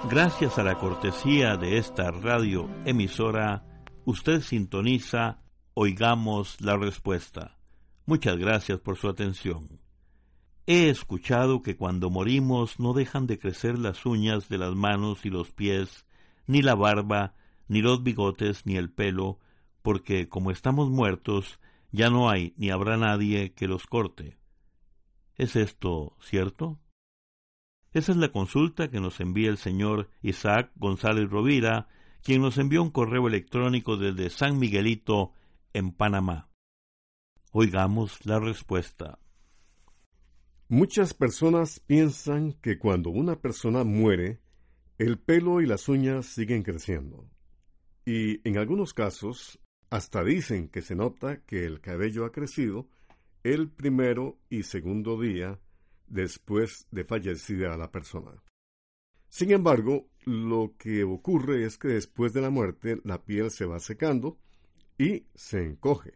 Gracias 0.08 0.56
a 0.56 0.62
la 0.62 0.78
cortesía 0.78 1.56
de 1.56 1.78
esta 1.78 2.12
radio 2.12 2.70
emisora, 2.84 3.64
usted 4.04 4.40
sintoniza 4.40 5.42
Oigamos 5.74 6.60
la 6.60 6.76
Respuesta. 6.76 7.58
Muchas 8.06 8.36
gracias 8.36 8.78
por 8.78 8.96
su 8.96 9.08
atención. 9.08 9.80
He 10.64 10.90
escuchado 10.90 11.60
que 11.60 11.76
cuando 11.76 12.08
morimos 12.08 12.78
no 12.78 12.92
dejan 12.92 13.26
de 13.26 13.40
crecer 13.40 13.80
las 13.80 14.06
uñas 14.06 14.48
de 14.48 14.58
las 14.58 14.76
manos 14.76 15.26
y 15.26 15.30
los 15.30 15.50
pies, 15.50 16.06
ni 16.46 16.62
la 16.62 16.76
barba, 16.76 17.34
ni 17.66 17.82
los 17.82 18.04
bigotes, 18.04 18.64
ni 18.64 18.76
el 18.76 18.92
pelo, 18.92 19.40
porque 19.82 20.28
como 20.28 20.52
estamos 20.52 20.88
muertos, 20.88 21.58
ya 21.90 22.10
no 22.10 22.30
hay 22.30 22.54
ni 22.56 22.70
habrá 22.70 22.96
nadie 22.96 23.54
que 23.54 23.66
los 23.66 23.88
corte. 23.88 24.38
¿Es 25.34 25.56
esto 25.56 26.16
cierto? 26.20 26.78
Esa 27.96 28.12
es 28.12 28.18
la 28.18 28.30
consulta 28.30 28.90
que 28.90 29.00
nos 29.00 29.20
envía 29.20 29.48
el 29.48 29.56
señor 29.56 30.10
Isaac 30.20 30.70
González 30.76 31.30
Rovira, 31.30 31.88
quien 32.22 32.42
nos 32.42 32.58
envió 32.58 32.82
un 32.82 32.90
correo 32.90 33.26
electrónico 33.26 33.96
desde 33.96 34.28
San 34.28 34.58
Miguelito, 34.58 35.32
en 35.72 35.92
Panamá. 35.92 36.50
Oigamos 37.52 38.26
la 38.26 38.38
respuesta. 38.38 39.18
Muchas 40.68 41.14
personas 41.14 41.80
piensan 41.80 42.52
que 42.60 42.78
cuando 42.78 43.08
una 43.08 43.40
persona 43.40 43.82
muere, 43.82 44.42
el 44.98 45.18
pelo 45.18 45.62
y 45.62 45.66
las 45.66 45.88
uñas 45.88 46.26
siguen 46.26 46.64
creciendo. 46.64 47.26
Y 48.04 48.46
en 48.46 48.58
algunos 48.58 48.92
casos, 48.92 49.58
Hasta 49.88 50.22
dicen 50.22 50.68
que 50.68 50.82
se 50.82 50.96
nota 50.96 51.46
que 51.46 51.64
el 51.64 51.80
cabello 51.80 52.26
ha 52.26 52.32
crecido 52.32 52.90
el 53.42 53.70
primero 53.70 54.36
y 54.50 54.64
segundo 54.64 55.18
día 55.18 55.60
después 56.08 56.86
de 56.90 57.04
fallecida 57.04 57.76
la 57.76 57.90
persona. 57.90 58.32
Sin 59.28 59.50
embargo, 59.50 60.08
lo 60.24 60.74
que 60.78 61.04
ocurre 61.04 61.64
es 61.64 61.78
que 61.78 61.88
después 61.88 62.32
de 62.32 62.40
la 62.40 62.50
muerte 62.50 63.00
la 63.04 63.24
piel 63.24 63.50
se 63.50 63.66
va 63.66 63.78
secando 63.78 64.38
y 64.98 65.26
se 65.34 65.62
encoge. 65.62 66.14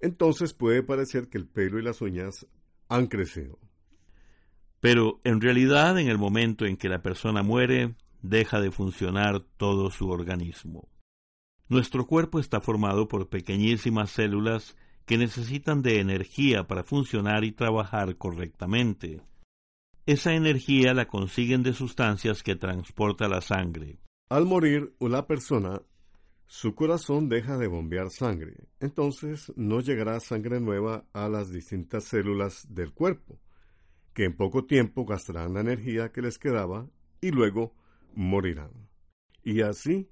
Entonces 0.00 0.54
puede 0.54 0.82
parecer 0.82 1.28
que 1.28 1.38
el 1.38 1.46
pelo 1.46 1.78
y 1.78 1.82
las 1.82 2.00
uñas 2.00 2.46
han 2.88 3.06
crecido. 3.06 3.58
Pero 4.80 5.20
en 5.24 5.40
realidad 5.40 5.98
en 5.98 6.08
el 6.08 6.18
momento 6.18 6.64
en 6.64 6.76
que 6.76 6.88
la 6.88 7.02
persona 7.02 7.42
muere, 7.42 7.94
deja 8.22 8.60
de 8.60 8.70
funcionar 8.70 9.40
todo 9.56 9.90
su 9.90 10.08
organismo. 10.08 10.88
Nuestro 11.68 12.06
cuerpo 12.06 12.40
está 12.40 12.60
formado 12.60 13.06
por 13.06 13.28
pequeñísimas 13.28 14.10
células 14.10 14.76
que 15.10 15.18
necesitan 15.18 15.82
de 15.82 15.98
energía 15.98 16.68
para 16.68 16.84
funcionar 16.84 17.42
y 17.42 17.50
trabajar 17.50 18.16
correctamente. 18.16 19.20
Esa 20.06 20.34
energía 20.34 20.94
la 20.94 21.08
consiguen 21.08 21.64
de 21.64 21.72
sustancias 21.72 22.44
que 22.44 22.54
transporta 22.54 23.26
la 23.28 23.40
sangre. 23.40 23.98
Al 24.28 24.46
morir 24.46 24.94
una 25.00 25.26
persona, 25.26 25.82
su 26.46 26.76
corazón 26.76 27.28
deja 27.28 27.58
de 27.58 27.66
bombear 27.66 28.08
sangre, 28.10 28.68
entonces 28.78 29.52
no 29.56 29.80
llegará 29.80 30.20
sangre 30.20 30.60
nueva 30.60 31.04
a 31.12 31.28
las 31.28 31.50
distintas 31.50 32.04
células 32.04 32.72
del 32.72 32.92
cuerpo, 32.92 33.40
que 34.14 34.26
en 34.26 34.36
poco 34.36 34.64
tiempo 34.64 35.06
gastarán 35.06 35.54
la 35.54 35.60
energía 35.62 36.12
que 36.12 36.22
les 36.22 36.38
quedaba 36.38 36.88
y 37.20 37.32
luego 37.32 37.74
morirán. 38.14 38.70
Y 39.42 39.62
así, 39.62 40.08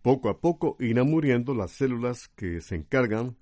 poco 0.00 0.30
a 0.30 0.40
poco, 0.40 0.78
irán 0.80 1.10
muriendo 1.10 1.54
las 1.54 1.72
células 1.72 2.28
que 2.28 2.62
se 2.62 2.76
encargan 2.76 3.36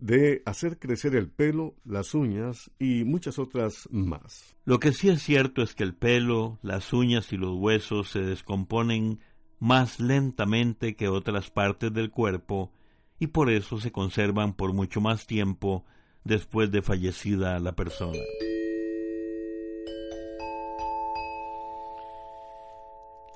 de 0.00 0.42
hacer 0.46 0.78
crecer 0.78 1.14
el 1.14 1.28
pelo, 1.28 1.76
las 1.84 2.14
uñas 2.14 2.70
y 2.78 3.04
muchas 3.04 3.38
otras 3.38 3.88
más. 3.90 4.56
Lo 4.64 4.80
que 4.80 4.92
sí 4.92 5.08
es 5.10 5.22
cierto 5.22 5.62
es 5.62 5.74
que 5.74 5.84
el 5.84 5.94
pelo, 5.94 6.58
las 6.62 6.92
uñas 6.92 7.32
y 7.32 7.36
los 7.36 7.56
huesos 7.56 8.10
se 8.10 8.20
descomponen 8.20 9.20
más 9.58 10.00
lentamente 10.00 10.96
que 10.96 11.08
otras 11.08 11.50
partes 11.50 11.92
del 11.92 12.10
cuerpo 12.10 12.72
y 13.18 13.28
por 13.28 13.50
eso 13.50 13.78
se 13.78 13.92
conservan 13.92 14.54
por 14.54 14.72
mucho 14.72 15.02
más 15.02 15.26
tiempo 15.26 15.84
después 16.24 16.70
de 16.70 16.80
fallecida 16.80 17.60
la 17.60 17.72
persona. 17.72 18.18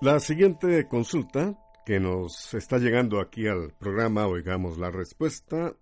La 0.01 0.19
siguiente 0.21 0.89
consulta 0.89 1.59
que 1.85 2.01
nos 2.01 2.55
está 2.55 2.79
llegando 2.79 3.21
aquí 3.21 3.47
al 3.47 3.73
programa 3.79 4.27
Oigamos 4.27 4.79
la 4.79 4.91
Respuesta 4.91 5.75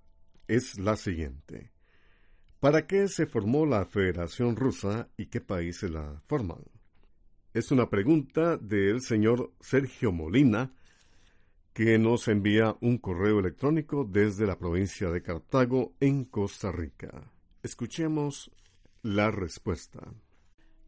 es 0.54 0.78
la 0.78 0.96
siguiente. 0.96 1.72
¿Para 2.60 2.86
qué 2.86 3.08
se 3.08 3.26
formó 3.26 3.64
la 3.64 3.86
Federación 3.86 4.54
Rusa 4.54 5.08
y 5.16 5.26
qué 5.26 5.40
países 5.40 5.90
la 5.90 6.22
forman? 6.26 6.62
Es 7.54 7.70
una 7.70 7.88
pregunta 7.88 8.58
del 8.58 9.00
señor 9.00 9.54
Sergio 9.60 10.12
Molina, 10.12 10.74
que 11.72 11.98
nos 11.98 12.28
envía 12.28 12.76
un 12.82 12.98
correo 12.98 13.40
electrónico 13.40 14.04
desde 14.04 14.46
la 14.46 14.58
provincia 14.58 15.10
de 15.10 15.22
Cartago, 15.22 15.94
en 16.00 16.24
Costa 16.26 16.70
Rica. 16.70 17.32
Escuchemos 17.62 18.50
la 19.02 19.30
respuesta. 19.30 20.00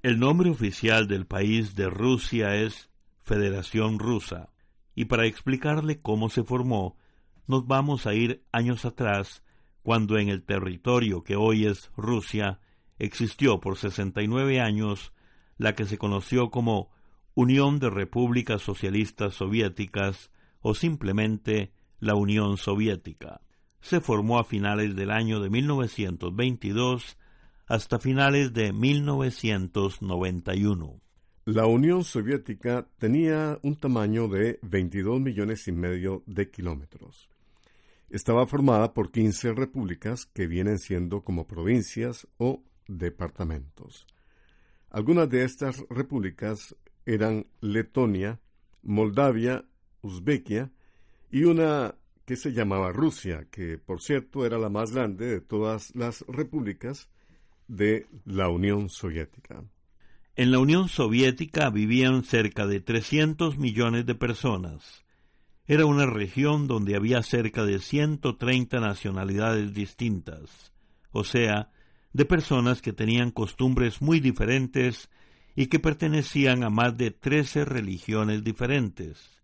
El 0.03 0.19
nombre 0.19 0.51
oficial 0.51 1.09
del 1.09 1.27
país 1.27 1.75
de 1.75 1.89
Rusia 1.89 2.55
es 2.57 2.91
Federación 3.23 3.99
Rusa, 3.99 4.53
y 4.95 5.07
para 5.07 5.25
explicarle 5.25 6.03
cómo 6.03 6.29
se 6.29 6.45
formó, 6.45 6.99
nos 7.47 7.67
vamos 7.67 8.07
a 8.07 8.13
ir 8.13 8.45
años 8.53 8.85
atrás 8.85 9.43
cuando 9.85 10.19
en 10.19 10.29
el 10.31 10.43
territorio 10.43 11.23
que 11.23 11.37
hoy 11.37 11.67
es 11.67 11.93
Rusia 11.95 12.59
existió 12.99 13.61
por 13.61 13.77
69 13.77 14.61
años 14.61 15.13
la 15.59 15.75
que 15.75 15.85
se 15.85 15.99
conoció 15.99 16.51
como 16.51 16.91
Unión 17.35 17.81
de 17.81 17.91
Repúblicas 17.91 18.63
Socialistas 18.63 19.35
Soviéticas 19.35 20.31
o 20.61 20.75
simplemente 20.75 21.75
la 22.01 22.15
Unión 22.15 22.57
Soviética. 22.57 23.43
Se 23.83 24.01
formó 24.01 24.39
a 24.39 24.45
finales 24.45 24.97
del 24.97 25.11
año 25.11 25.39
de 25.41 25.51
1922 25.51 27.19
hasta 27.67 27.99
finales 27.99 28.55
de 28.55 28.73
1991. 28.73 30.99
La 31.45 31.67
Unión 31.67 32.05
Soviética 32.05 32.89
tenía 32.97 33.59
un 33.63 33.77
tamaño 33.77 34.29
de 34.29 34.59
22 34.63 35.21
millones 35.21 35.69
y 35.69 35.73
medio 35.73 36.23
de 36.25 36.51
kilómetros. 36.51 37.29
Estaba 38.11 38.47
formada 38.47 38.95
por 38.95 39.11
15 39.11 39.55
repúblicas 39.55 40.27
que 40.27 40.47
vienen 40.47 40.79
siendo 40.79 41.23
como 41.23 41.47
provincias 41.47 42.29
o 42.39 42.63
departamentos. 42.87 44.07
Algunas 44.91 45.29
de 45.29 45.45
estas 45.45 45.85
repúblicas 45.91 46.77
eran 47.07 47.47
Letonia, 47.61 48.41
Moldavia, 48.83 49.65
Uzbekia 50.03 50.71
y 51.31 51.45
una 51.45 51.97
que 52.25 52.37
se 52.37 52.53
llamaba 52.53 52.93
Rusia, 52.93 53.47
que 53.51 53.79
por 53.79 54.01
cierto 54.01 54.47
era 54.47 54.59
la 54.59 54.69
más 54.69 54.93
grande 54.93 55.27
de 55.27 55.41
todas 55.41 55.95
las 55.95 56.25
repúblicas 56.29 57.09
de 57.69 58.07
la 58.25 58.49
Unión 58.49 58.89
Soviética. 58.89 59.65
En 60.37 60.51
la 60.51 60.59
Unión 60.59 60.89
Soviética 60.89 61.71
vivían 61.71 62.25
cerca 62.25 62.67
de 62.67 62.81
300 62.81 63.59
millones 63.59 64.07
de 64.07 64.15
personas 64.15 65.04
era 65.67 65.87
una 65.87 66.07
región 66.07 66.67
donde 66.67 66.95
había 66.95 67.23
cerca 67.23 67.65
de 67.65 67.79
130 67.79 68.81
nacionalidades 68.81 69.73
distintas, 69.73 70.73
o 71.11 71.25
sea, 71.25 71.71
de 72.13 72.25
personas 72.27 72.83
que 72.83 72.93
tenían 72.93 73.31
costumbres 73.31 74.03
muy 74.03 74.21
diferentes 74.21 75.11
y 75.57 75.67
que 75.67 75.79
pertenecían 75.79 76.65
a 76.65 76.71
más 76.71 76.97
de 76.97 77.11
trece 77.11 77.65
religiones 77.65 78.45
diferentes. 78.45 79.43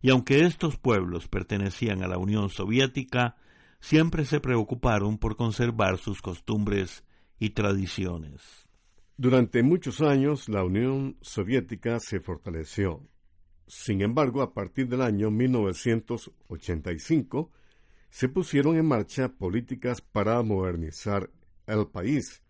Y 0.00 0.10
aunque 0.10 0.44
estos 0.44 0.76
pueblos 0.76 1.26
pertenecían 1.26 2.04
a 2.04 2.08
la 2.08 2.18
Unión 2.18 2.50
Soviética, 2.50 3.36
siempre 3.80 4.24
se 4.24 4.40
preocuparon 4.40 5.18
por 5.18 5.36
conservar 5.36 5.98
sus 5.98 6.22
costumbres 6.22 7.04
y 7.40 7.50
tradiciones. 7.50 8.68
Durante 9.16 9.64
muchos 9.64 10.00
años 10.00 10.48
la 10.48 10.62
Unión 10.62 11.16
Soviética 11.20 11.98
se 11.98 12.20
fortaleció 12.20 13.02
sin 13.68 14.02
embargo, 14.02 14.42
a 14.42 14.52
partir 14.52 14.88
del 14.88 15.02
año 15.02 15.30
1985 15.30 17.52
se 18.10 18.28
pusieron 18.28 18.76
en 18.76 18.86
marcha 18.86 19.28
políticas 19.28 20.00
para 20.00 20.42
modernizar 20.42 21.30
el 21.66 21.86
país, 21.86 22.42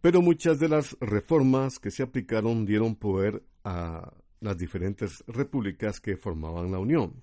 pero 0.00 0.22
muchas 0.22 0.58
de 0.60 0.68
las 0.68 0.96
reformas 1.00 1.78
que 1.78 1.90
se 1.90 2.04
aplicaron 2.04 2.64
dieron 2.64 2.94
poder 2.94 3.42
a 3.64 4.14
las 4.40 4.56
diferentes 4.56 5.24
repúblicas 5.26 6.00
que 6.00 6.16
formaban 6.16 6.70
la 6.70 6.78
Unión. 6.78 7.22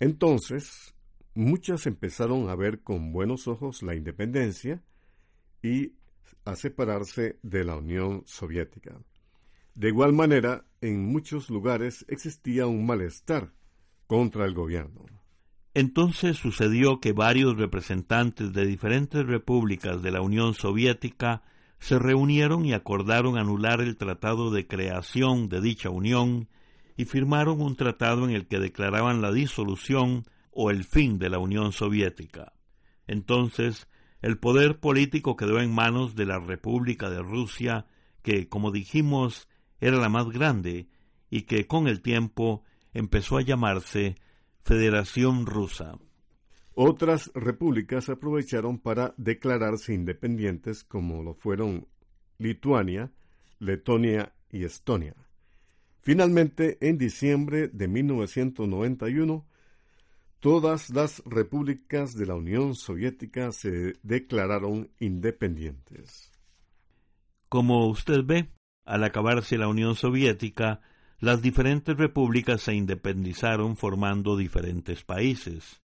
Entonces, 0.00 0.94
muchas 1.34 1.86
empezaron 1.86 2.48
a 2.48 2.56
ver 2.56 2.82
con 2.82 3.12
buenos 3.12 3.46
ojos 3.46 3.82
la 3.82 3.94
independencia 3.94 4.82
y 5.62 5.94
a 6.44 6.56
separarse 6.56 7.38
de 7.42 7.64
la 7.64 7.76
Unión 7.76 8.22
Soviética. 8.26 9.00
De 9.80 9.88
igual 9.88 10.12
manera, 10.12 10.66
en 10.82 11.10
muchos 11.10 11.48
lugares 11.48 12.04
existía 12.06 12.66
un 12.66 12.84
malestar 12.84 13.54
contra 14.06 14.44
el 14.44 14.52
gobierno. 14.52 15.06
Entonces 15.72 16.36
sucedió 16.36 17.00
que 17.00 17.14
varios 17.14 17.56
representantes 17.56 18.52
de 18.52 18.66
diferentes 18.66 19.24
repúblicas 19.24 20.02
de 20.02 20.10
la 20.10 20.20
Unión 20.20 20.52
Soviética 20.52 21.44
se 21.78 21.98
reunieron 21.98 22.66
y 22.66 22.74
acordaron 22.74 23.38
anular 23.38 23.80
el 23.80 23.96
tratado 23.96 24.50
de 24.50 24.66
creación 24.66 25.48
de 25.48 25.62
dicha 25.62 25.88
unión 25.88 26.50
y 26.98 27.06
firmaron 27.06 27.62
un 27.62 27.74
tratado 27.74 28.28
en 28.28 28.32
el 28.32 28.48
que 28.48 28.58
declaraban 28.58 29.22
la 29.22 29.32
disolución 29.32 30.26
o 30.50 30.70
el 30.70 30.84
fin 30.84 31.18
de 31.18 31.30
la 31.30 31.38
Unión 31.38 31.72
Soviética. 31.72 32.52
Entonces, 33.06 33.88
el 34.20 34.36
poder 34.36 34.78
político 34.78 35.36
quedó 35.36 35.58
en 35.58 35.74
manos 35.74 36.16
de 36.16 36.26
la 36.26 36.38
República 36.38 37.08
de 37.08 37.22
Rusia, 37.22 37.86
que, 38.22 38.46
como 38.50 38.72
dijimos, 38.72 39.48
era 39.80 39.96
la 39.96 40.08
más 40.08 40.28
grande 40.30 40.88
y 41.30 41.42
que 41.42 41.66
con 41.66 41.88
el 41.88 42.02
tiempo 42.02 42.64
empezó 42.92 43.38
a 43.38 43.42
llamarse 43.42 44.16
Federación 44.62 45.46
Rusa. 45.46 45.98
Otras 46.74 47.30
repúblicas 47.34 48.08
aprovecharon 48.08 48.78
para 48.78 49.14
declararse 49.16 49.92
independientes 49.92 50.84
como 50.84 51.22
lo 51.22 51.34
fueron 51.34 51.86
Lituania, 52.38 53.12
Letonia 53.58 54.32
y 54.50 54.64
Estonia. 54.64 55.14
Finalmente, 56.02 56.78
en 56.80 56.96
diciembre 56.96 57.68
de 57.68 57.86
1991, 57.86 59.46
todas 60.40 60.90
las 60.90 61.22
repúblicas 61.26 62.14
de 62.14 62.26
la 62.26 62.34
Unión 62.34 62.74
Soviética 62.74 63.52
se 63.52 63.94
declararon 64.02 64.90
independientes. 64.98 66.32
Como 67.50 67.88
usted 67.88 68.24
ve, 68.24 68.48
al 68.90 69.04
acabarse 69.04 69.56
la 69.56 69.68
Unión 69.68 69.94
Soviética, 69.94 70.80
las 71.20 71.42
diferentes 71.42 71.96
repúblicas 71.96 72.60
se 72.60 72.74
independizaron 72.74 73.76
formando 73.76 74.36
diferentes 74.36 75.04
países. 75.04 75.80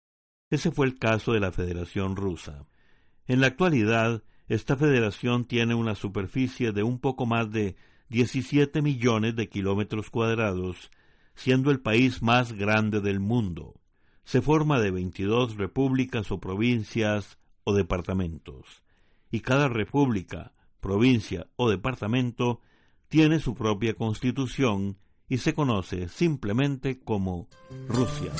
Ese 0.50 0.70
fue 0.70 0.86
el 0.86 0.98
caso 0.98 1.32
de 1.32 1.40
la 1.40 1.50
Federación 1.50 2.14
Rusa. 2.14 2.66
En 3.26 3.40
la 3.40 3.46
actualidad, 3.46 4.22
esta 4.48 4.76
federación 4.76 5.46
tiene 5.46 5.74
una 5.74 5.94
superficie 5.94 6.72
de 6.72 6.82
un 6.82 6.98
poco 6.98 7.24
más 7.24 7.50
de 7.50 7.74
17 8.10 8.82
millones 8.82 9.34
de 9.34 9.48
kilómetros 9.48 10.10
cuadrados, 10.10 10.90
siendo 11.34 11.70
el 11.70 11.80
país 11.80 12.20
más 12.20 12.52
grande 12.52 13.00
del 13.00 13.18
mundo. 13.18 13.80
Se 14.24 14.42
forma 14.42 14.78
de 14.78 14.90
22 14.90 15.56
repúblicas 15.56 16.30
o 16.30 16.38
provincias 16.38 17.38
o 17.64 17.72
departamentos, 17.72 18.82
y 19.30 19.40
cada 19.40 19.68
república, 19.68 20.52
provincia 20.80 21.46
o 21.56 21.70
departamento 21.70 22.60
tiene 23.10 23.40
su 23.40 23.54
propia 23.54 23.92
constitución 23.94 24.96
y 25.28 25.38
se 25.38 25.52
conoce 25.52 26.08
simplemente 26.08 27.00
como 27.00 27.48
Rusia. 27.88 28.32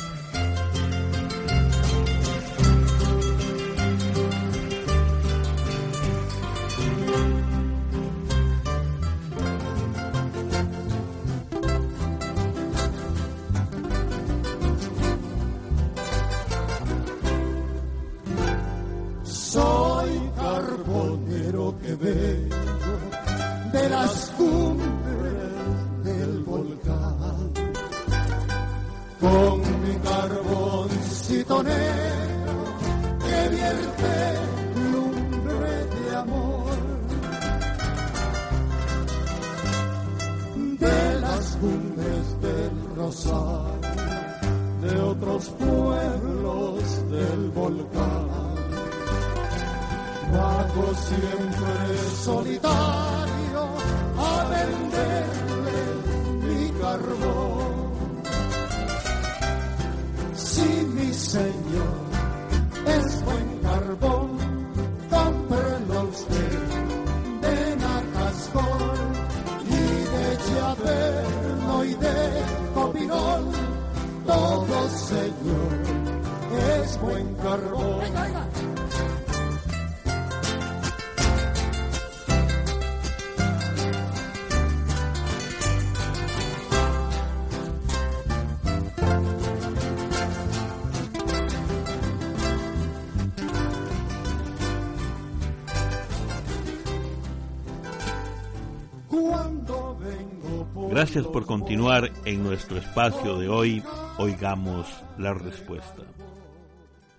Gracias 101.01 101.27
por 101.29 101.47
continuar 101.47 102.13
en 102.27 102.43
nuestro 102.43 102.77
espacio 102.77 103.39
de 103.39 103.49
hoy. 103.49 103.83
Oigamos 104.19 104.87
la 105.17 105.33
respuesta. 105.33 106.03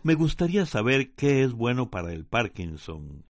Me 0.04 0.14
gustaría 0.14 0.68
saber 0.68 1.16
qué 1.16 1.42
es 1.42 1.54
bueno 1.54 1.90
para 1.90 2.14
el 2.14 2.24
Parkinson. 2.28 3.26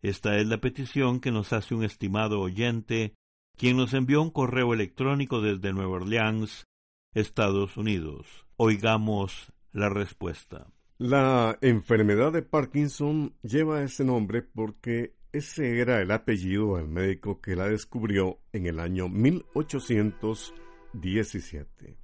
Esta 0.00 0.36
es 0.36 0.46
la 0.46 0.58
petición 0.58 1.18
que 1.18 1.32
nos 1.32 1.52
hace 1.52 1.74
un 1.74 1.82
estimado 1.82 2.38
oyente, 2.40 3.14
quien 3.56 3.76
nos 3.76 3.94
envió 3.94 4.22
un 4.22 4.30
correo 4.30 4.72
electrónico 4.74 5.40
desde 5.40 5.72
Nueva 5.72 5.96
Orleans, 5.96 6.68
Estados 7.12 7.76
Unidos. 7.76 8.46
Oigamos 8.58 9.52
la 9.72 9.88
respuesta. 9.88 10.68
La 10.98 11.58
enfermedad 11.62 12.30
de 12.30 12.42
Parkinson 12.42 13.34
lleva 13.42 13.82
ese 13.82 14.04
nombre 14.04 14.42
porque 14.42 15.17
ese 15.32 15.80
era 15.80 16.00
el 16.00 16.10
apellido 16.10 16.76
del 16.76 16.88
médico 16.88 17.40
que 17.40 17.54
la 17.54 17.68
descubrió 17.68 18.40
en 18.52 18.66
el 18.66 18.80
año 18.80 19.08
1817. 19.08 21.98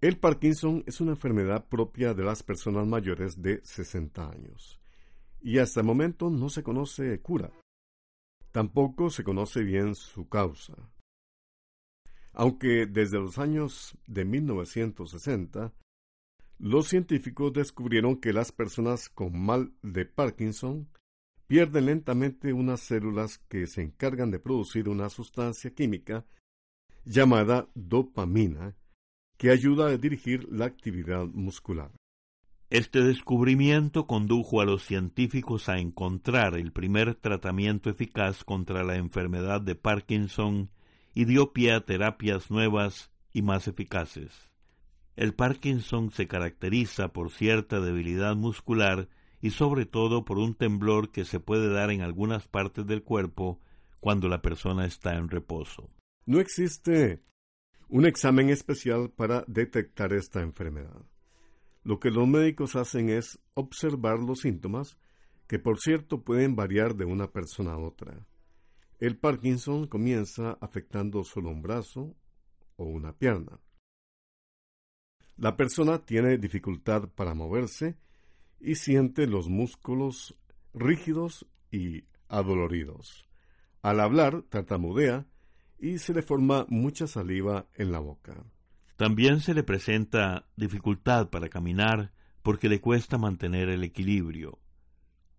El 0.00 0.18
Parkinson 0.18 0.82
es 0.86 1.02
una 1.02 1.12
enfermedad 1.12 1.68
propia 1.68 2.14
de 2.14 2.24
las 2.24 2.42
personas 2.42 2.86
mayores 2.86 3.42
de 3.42 3.60
60 3.64 4.30
años 4.30 4.80
y 5.42 5.58
hasta 5.58 5.80
el 5.80 5.86
momento 5.86 6.30
no 6.30 6.48
se 6.48 6.62
conoce 6.62 7.20
cura. 7.20 7.52
Tampoco 8.50 9.10
se 9.10 9.22
conoce 9.22 9.62
bien 9.62 9.94
su 9.94 10.26
causa. 10.28 10.74
Aunque 12.32 12.86
desde 12.86 13.18
los 13.18 13.38
años 13.38 13.94
de 14.06 14.24
1960, 14.24 15.74
los 16.58 16.88
científicos 16.88 17.52
descubrieron 17.52 18.18
que 18.20 18.32
las 18.32 18.52
personas 18.52 19.08
con 19.08 19.36
mal 19.38 19.74
de 19.82 20.06
Parkinson 20.06 20.88
pierden 21.50 21.86
lentamente 21.86 22.52
unas 22.52 22.78
células 22.78 23.38
que 23.48 23.66
se 23.66 23.82
encargan 23.82 24.30
de 24.30 24.38
producir 24.38 24.88
una 24.88 25.10
sustancia 25.10 25.74
química 25.74 26.24
llamada 27.04 27.66
dopamina, 27.74 28.76
que 29.36 29.50
ayuda 29.50 29.88
a 29.88 29.96
dirigir 29.96 30.46
la 30.52 30.66
actividad 30.66 31.26
muscular. 31.26 31.90
Este 32.68 33.02
descubrimiento 33.02 34.06
condujo 34.06 34.60
a 34.60 34.64
los 34.64 34.84
científicos 34.84 35.68
a 35.68 35.80
encontrar 35.80 36.54
el 36.54 36.70
primer 36.70 37.16
tratamiento 37.16 37.90
eficaz 37.90 38.44
contra 38.44 38.84
la 38.84 38.94
enfermedad 38.94 39.60
de 39.60 39.74
Parkinson 39.74 40.70
y 41.14 41.24
dio 41.24 41.52
pie 41.52 41.72
a 41.72 41.84
terapias 41.84 42.52
nuevas 42.52 43.10
y 43.32 43.42
más 43.42 43.66
eficaces. 43.66 44.48
El 45.16 45.34
Parkinson 45.34 46.12
se 46.12 46.28
caracteriza 46.28 47.08
por 47.08 47.32
cierta 47.32 47.80
debilidad 47.80 48.36
muscular 48.36 49.08
y 49.40 49.50
sobre 49.50 49.86
todo 49.86 50.24
por 50.24 50.38
un 50.38 50.54
temblor 50.54 51.10
que 51.10 51.24
se 51.24 51.40
puede 51.40 51.72
dar 51.72 51.90
en 51.90 52.02
algunas 52.02 52.46
partes 52.46 52.86
del 52.86 53.02
cuerpo 53.02 53.60
cuando 54.00 54.28
la 54.28 54.42
persona 54.42 54.86
está 54.86 55.16
en 55.16 55.28
reposo. 55.28 55.90
No 56.26 56.40
existe 56.40 57.22
un 57.88 58.06
examen 58.06 58.50
especial 58.50 59.10
para 59.10 59.44
detectar 59.46 60.12
esta 60.12 60.40
enfermedad. 60.40 61.04
Lo 61.82 61.98
que 61.98 62.10
los 62.10 62.28
médicos 62.28 62.76
hacen 62.76 63.08
es 63.08 63.38
observar 63.54 64.18
los 64.18 64.40
síntomas, 64.40 64.98
que 65.46 65.58
por 65.58 65.80
cierto 65.80 66.22
pueden 66.22 66.54
variar 66.54 66.94
de 66.94 67.04
una 67.06 67.32
persona 67.32 67.72
a 67.72 67.78
otra. 67.78 68.26
El 68.98 69.16
Parkinson 69.16 69.86
comienza 69.86 70.58
afectando 70.60 71.24
solo 71.24 71.50
un 71.50 71.62
brazo 71.62 72.14
o 72.76 72.84
una 72.84 73.16
pierna. 73.16 73.58
La 75.36 75.56
persona 75.56 76.04
tiene 76.04 76.36
dificultad 76.36 77.08
para 77.08 77.34
moverse 77.34 77.96
y 78.60 78.76
siente 78.76 79.26
los 79.26 79.48
músculos 79.48 80.36
rígidos 80.74 81.46
y 81.70 82.04
adoloridos. 82.28 83.26
Al 83.82 84.00
hablar, 84.00 84.42
tartamudea 84.42 85.26
y 85.78 85.98
se 85.98 86.12
le 86.12 86.22
forma 86.22 86.66
mucha 86.68 87.06
saliva 87.06 87.66
en 87.74 87.90
la 87.90 87.98
boca. 87.98 88.44
También 88.96 89.40
se 89.40 89.54
le 89.54 89.62
presenta 89.62 90.46
dificultad 90.56 91.30
para 91.30 91.48
caminar 91.48 92.12
porque 92.42 92.68
le 92.68 92.80
cuesta 92.80 93.16
mantener 93.16 93.70
el 93.70 93.82
equilibrio. 93.82 94.58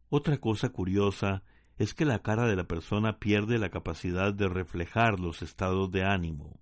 Otra 0.10 0.38
cosa 0.40 0.70
curiosa 0.70 1.44
es 1.78 1.94
que 1.94 2.06
la 2.06 2.20
cara 2.20 2.48
de 2.48 2.56
la 2.56 2.66
persona 2.66 3.20
pierde 3.20 3.60
la 3.60 3.70
capacidad 3.70 4.34
de 4.34 4.50
reflejar 4.50 5.20
los 5.20 5.42
estados 5.42 5.92
de 5.92 6.04
ánimo. 6.04 6.60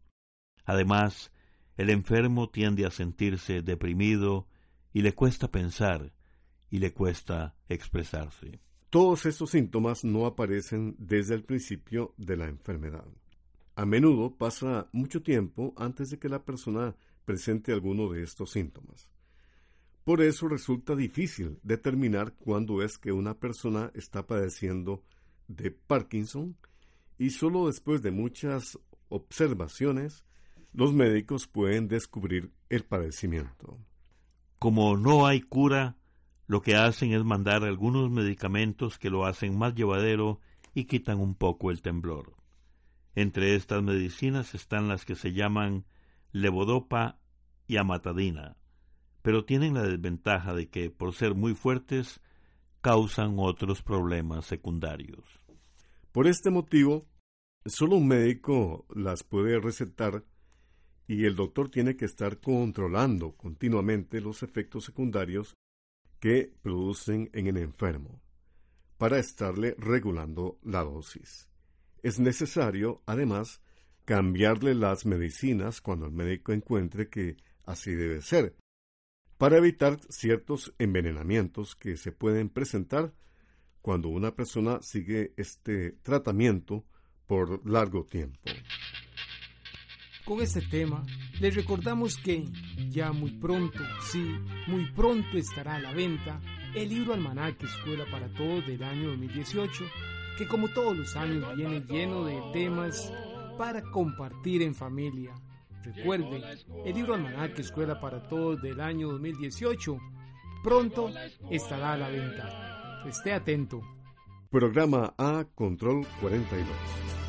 Además, 0.66 1.32
el 1.78 1.90
enfermo 1.90 2.50
tiende 2.50 2.86
a 2.86 2.92
sentirse 2.92 3.62
deprimido 3.62 4.48
y 4.94 5.02
le 5.02 5.14
cuesta 5.14 5.50
pensar, 5.50 6.12
y 6.70 6.80
le 6.80 6.94
cuesta 6.94 7.56
expresarse. 7.68 8.60
Todos 8.90 9.26
estos 9.26 9.52
síntomas 9.52 10.04
no 10.04 10.26
aparecen 10.26 10.96
desde 10.98 11.36
el 11.36 11.44
principio 11.44 12.14
de 12.18 12.38
la 12.38 12.48
enfermedad. 12.48 13.06
A 13.76 13.86
menudo 13.86 14.36
pasa 14.36 14.90
mucho 14.92 15.22
tiempo 15.22 15.74
antes 15.78 16.10
de 16.10 16.20
que 16.20 16.28
la 16.28 16.44
persona 16.44 16.96
presente 17.24 17.72
alguno 17.72 18.10
de 18.10 18.24
estos 18.24 18.52
síntomas. 18.52 19.10
Por 20.04 20.22
eso 20.22 20.48
resulta 20.48 20.96
difícil 20.96 21.60
determinar 21.62 22.34
cuándo 22.34 22.82
es 22.82 22.98
que 22.98 23.12
una 23.12 23.36
persona 23.36 23.92
está 23.94 24.26
padeciendo 24.26 25.04
de 25.48 25.70
Parkinson 25.70 26.58
y 27.20 27.30
solo 27.30 27.68
después 27.68 28.02
de 28.02 28.10
muchas 28.10 28.80
observaciones 29.10 30.26
los 30.74 30.94
médicos 30.94 31.48
pueden 31.48 31.88
descubrir 31.88 32.52
el 32.70 32.84
padecimiento. 32.84 33.78
Como 34.58 34.98
no 34.98 35.28
hay 35.28 35.42
cura, 35.42 35.96
lo 36.50 36.64
que 36.64 36.76
hacen 36.76 37.14
es 37.14 37.24
mandar 37.24 37.64
algunos 37.64 38.10
medicamentos 38.10 38.98
que 38.98 39.12
lo 39.12 39.28
hacen 39.28 39.56
más 39.56 39.76
llevadero 39.76 40.40
y 40.74 40.86
quitan 40.86 41.20
un 41.20 41.36
poco 41.36 41.70
el 41.70 41.84
temblor. 41.84 42.34
Entre 43.14 43.54
estas 43.54 43.84
medicinas 43.84 44.56
están 44.56 44.88
las 44.88 45.06
que 45.06 45.14
se 45.14 45.32
llaman 45.32 45.86
levodopa 46.32 47.20
y 47.68 47.78
amatadina, 47.78 48.58
pero 49.22 49.46
tienen 49.46 49.76
la 49.76 49.84
desventaja 49.84 50.56
de 50.56 50.70
que, 50.70 50.90
por 50.90 51.14
ser 51.14 51.36
muy 51.36 51.54
fuertes, 51.54 52.20
causan 52.82 53.36
otros 53.38 53.84
problemas 53.84 54.48
secundarios. 54.48 55.24
Por 56.12 56.26
este 56.26 56.50
motivo, 56.50 57.06
solo 57.64 57.98
un 57.98 58.08
médico 58.08 58.88
las 58.96 59.24
puede 59.24 59.60
recetar 59.60 60.26
y 61.06 61.26
el 61.26 61.36
doctor 61.36 61.70
tiene 61.70 61.96
que 61.96 62.06
estar 62.06 62.40
controlando 62.40 63.34
continuamente 63.34 64.20
los 64.20 64.42
efectos 64.42 64.86
secundarios 64.86 65.56
que 66.20 66.54
producen 66.62 67.30
en 67.34 67.48
el 67.48 67.58
enfermo 67.58 68.22
para 68.98 69.20
estarle 69.20 69.76
regulando 69.78 70.60
la 70.62 70.84
dosis. 70.84 71.48
Es 72.04 72.20
necesario, 72.20 73.02
además, 73.06 73.62
cambiarle 74.06 74.74
las 74.76 75.06
medicinas 75.06 75.82
cuando 75.82 76.08
el 76.08 76.12
médico 76.12 76.52
encuentre 76.52 77.10
que 77.10 77.38
así 77.66 77.94
debe 77.94 78.22
ser, 78.22 78.56
para 79.38 79.58
evitar 79.58 80.00
ciertos 80.10 80.74
envenenamientos 80.80 81.76
que 81.76 81.96
se 81.96 82.12
pueden 82.12 82.50
presentar 82.50 83.14
cuando 83.82 84.10
una 84.10 84.36
persona 84.36 84.82
sigue 84.82 85.34
este 85.38 85.92
tratamiento 86.04 86.86
por 87.26 87.66
largo 87.70 88.04
tiempo. 88.04 88.40
Con 90.30 90.42
este 90.42 90.62
tema, 90.62 91.04
les 91.40 91.56
recordamos 91.56 92.16
que 92.16 92.46
ya 92.92 93.12
muy 93.12 93.32
pronto, 93.32 93.80
sí, 94.12 94.24
muy 94.68 94.86
pronto 94.92 95.40
estará 95.40 95.78
a 95.78 95.80
la 95.80 95.92
venta 95.92 96.40
el 96.76 96.88
libro 96.88 97.16
Almanaque 97.16 97.66
Escuela 97.66 98.06
para 98.12 98.32
Todos 98.34 98.64
del 98.68 98.84
año 98.84 99.08
2018, 99.10 99.86
que 100.38 100.48
como 100.48 100.68
todos 100.68 100.96
los 100.96 101.16
años 101.16 101.44
viene 101.58 101.82
lleno 101.82 102.26
de 102.26 102.40
temas 102.54 103.12
para 103.58 103.82
compartir 103.82 104.62
en 104.62 104.76
familia. 104.76 105.34
Recuerde, 105.82 106.44
el 106.86 106.94
libro 106.94 107.16
Almanaque 107.16 107.64
Escuela 107.64 108.00
para 108.00 108.22
Todos 108.22 108.62
del 108.62 108.80
año 108.82 109.10
2018 109.10 109.98
pronto 110.64 111.10
estará 111.50 111.94
a 111.94 111.98
la 111.98 112.10
venta. 112.10 113.04
Esté 113.08 113.34
atento. 113.34 113.82
Programa 114.52 115.12
A 115.18 115.44
Control 115.56 116.06
42. 116.22 117.29